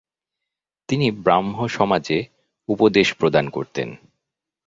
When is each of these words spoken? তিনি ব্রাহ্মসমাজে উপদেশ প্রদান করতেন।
তিনি 0.89 1.07
ব্রাহ্মসমাজে 1.11 2.19
উপদেশ 2.69 3.07
প্রদান 3.13 3.45
করতেন। 3.49 3.89